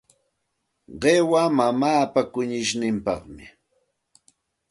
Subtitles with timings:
[1.01, 3.45] Qiwa mamaapa kunishninpaqmi.